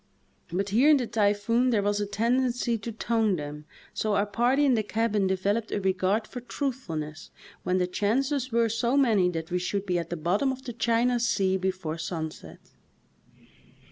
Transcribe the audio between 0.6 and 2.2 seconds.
here in the typhoon there was a